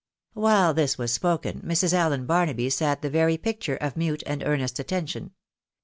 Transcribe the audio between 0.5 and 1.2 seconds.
this was